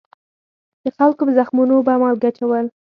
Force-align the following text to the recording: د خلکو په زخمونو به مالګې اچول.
د 0.83 0.85
خلکو 0.97 1.21
په 1.27 1.33
زخمونو 1.39 1.75
به 1.87 1.93
مالګې 2.01 2.27
اچول. 2.29 2.65